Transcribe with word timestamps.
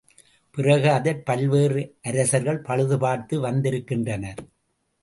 பிறகு 0.57 0.91
அதைப் 0.91 1.25
பல்வேறு 1.25 1.83
அரசர்கள் 2.01 2.61
பழுது 2.61 2.97
பார்த்து 2.99 3.39
வந்திருக்கின்றனர். 3.39 4.43